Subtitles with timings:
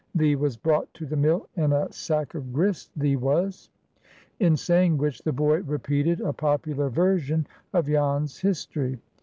[0.15, 3.69] Thee was brought to the mill in a sack of grist, thee was."
[4.39, 8.99] In saying which, the boy repeated a popular version of Jan's history.